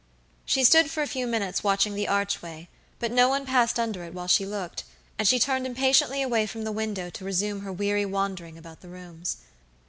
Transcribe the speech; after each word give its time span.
She 0.47 0.63
stood 0.63 0.89
for 0.89 1.03
a 1.03 1.07
few 1.07 1.27
minutes 1.27 1.63
watching 1.63 1.93
the 1.93 2.07
archway, 2.07 2.69
but 2.97 3.11
no 3.11 3.29
one 3.29 3.45
passed 3.45 3.77
under 3.79 4.03
it 4.03 4.15
while 4.15 4.25
she 4.27 4.47
looked, 4.47 4.83
and 5.19 5.27
she 5.27 5.37
turned 5.37 5.67
impatiently 5.67 6.23
away 6.23 6.47
from 6.47 6.63
the 6.63 6.71
window 6.71 7.11
to 7.11 7.23
resume 7.23 7.61
her 7.61 7.71
weary 7.71 8.07
wandering 8.07 8.57
about 8.57 8.81
the 8.81 8.89
rooms. 8.89 9.37